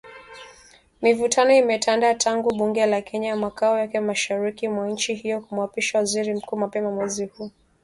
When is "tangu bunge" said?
2.15-2.85